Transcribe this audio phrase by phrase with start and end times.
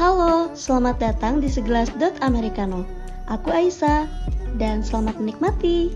[0.00, 2.88] Halo, selamat datang di segelas dot americano.
[3.28, 4.08] Aku Aisyah
[4.56, 5.92] dan selamat menikmati.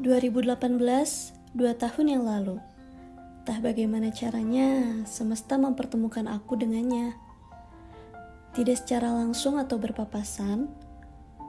[0.00, 0.56] ...2018,
[1.52, 2.56] dua tahun yang lalu.
[3.44, 7.31] Entah bagaimana caranya, semesta mempertemukan aku dengannya.
[8.52, 10.68] Tidak secara langsung atau berpapasan,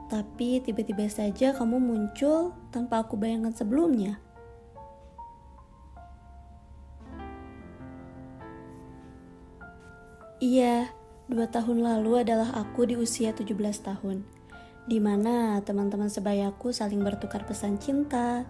[0.08, 4.24] tapi tiba-tiba saja kamu muncul tanpa aku bayangkan sebelumnya.
[10.40, 10.92] Iya,
[11.28, 14.24] dua tahun lalu adalah aku di usia 17 tahun,
[14.84, 18.44] di mana teman-teman sebayaku saling bertukar pesan cinta,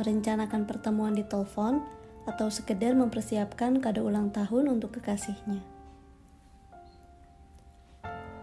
[0.00, 1.84] merencanakan pertemuan di telepon,
[2.24, 5.73] atau sekedar mempersiapkan kado ulang tahun untuk kekasihnya.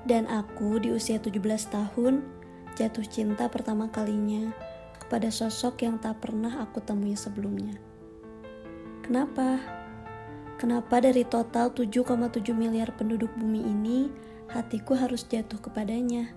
[0.01, 1.37] Dan aku di usia 17
[1.69, 2.25] tahun
[2.73, 4.49] jatuh cinta pertama kalinya
[4.97, 7.77] kepada sosok yang tak pernah aku temui sebelumnya.
[9.05, 9.61] Kenapa?
[10.55, 14.13] Kenapa dari total 7,7 miliar penduduk bumi ini
[14.49, 16.31] hatiku harus jatuh kepadanya?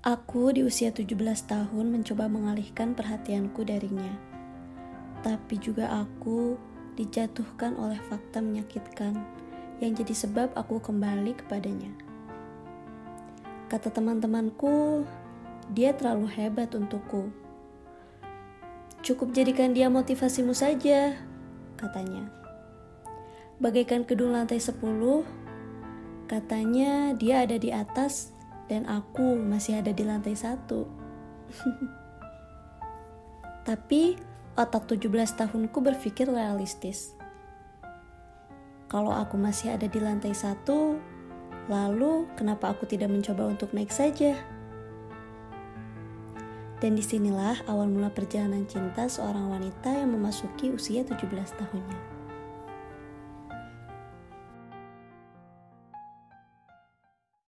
[0.00, 1.12] Aku di usia 17
[1.44, 4.16] tahun mencoba mengalihkan perhatianku darinya.
[5.20, 6.56] Tapi juga aku
[6.96, 9.12] dijatuhkan oleh fakta menyakitkan
[9.80, 11.88] yang jadi sebab aku kembali kepadanya.
[13.72, 15.08] Kata teman-temanku,
[15.72, 17.32] dia terlalu hebat untukku.
[19.00, 21.16] Cukup jadikan dia motivasimu saja,
[21.80, 22.28] katanya.
[23.56, 25.24] Bagaikan gedung lantai 10,
[26.28, 28.36] katanya dia ada di atas
[28.68, 30.84] dan aku masih ada di lantai satu.
[33.68, 34.20] Tapi
[34.58, 35.08] otak 17
[35.40, 37.19] tahunku berpikir realistis
[38.90, 40.98] kalau aku masih ada di lantai satu,
[41.70, 44.34] lalu kenapa aku tidak mencoba untuk naik saja?
[46.82, 51.22] Dan di sinilah awal mula perjalanan cinta seorang wanita yang memasuki usia 17
[51.54, 52.19] tahunnya.